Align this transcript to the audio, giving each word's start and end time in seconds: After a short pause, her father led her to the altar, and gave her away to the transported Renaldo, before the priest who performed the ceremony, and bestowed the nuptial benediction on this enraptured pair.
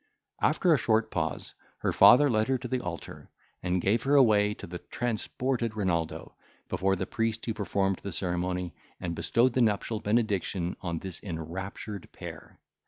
After 0.41 0.73
a 0.73 0.79
short 0.79 1.11
pause, 1.11 1.53
her 1.81 1.91
father 1.91 2.27
led 2.27 2.47
her 2.47 2.57
to 2.57 2.67
the 2.67 2.81
altar, 2.83 3.29
and 3.61 3.79
gave 3.79 4.01
her 4.01 4.15
away 4.15 4.55
to 4.55 4.65
the 4.65 4.79
transported 4.79 5.75
Renaldo, 5.77 6.33
before 6.69 6.95
the 6.95 7.05
priest 7.05 7.45
who 7.45 7.53
performed 7.53 7.99
the 8.01 8.11
ceremony, 8.11 8.73
and 8.99 9.13
bestowed 9.13 9.53
the 9.53 9.61
nuptial 9.61 9.99
benediction 9.99 10.75
on 10.81 10.97
this 10.97 11.21
enraptured 11.21 12.09
pair. 12.13 12.57